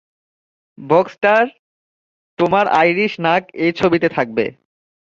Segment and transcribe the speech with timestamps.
[0.77, 1.45] বক্সটার,
[2.39, 4.45] তোমার আইরিশ নাক এই ছবিতে থাকবে।